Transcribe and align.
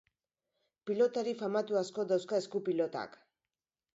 Pilotari 0.89 1.35
famatu 1.41 1.77
asko 1.83 2.07
dauzka 2.13 2.39
esku-pilotak. 2.45 3.17